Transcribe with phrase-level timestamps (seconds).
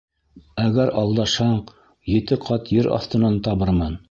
[0.63, 1.53] Әгәр алдашһаң,
[2.17, 3.99] ете ҡат ер аҫтынан табырмын!